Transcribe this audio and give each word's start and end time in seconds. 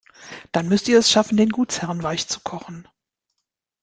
Dann 0.51 0.67
müsst 0.67 0.87
ihr 0.87 0.97
es 0.97 1.11
schaffen, 1.11 1.37
den 1.37 1.49
Gutsherren 1.51 2.01
weichzukochen. 2.01 2.87